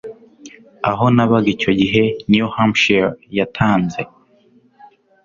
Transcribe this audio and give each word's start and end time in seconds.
Aho 0.91 1.05
nabaga 1.15 1.47
icyo 1.55 1.71
gihe, 1.79 2.03
New 2.29 2.47
Hampshire 2.55 3.09
yatanze 3.37 4.01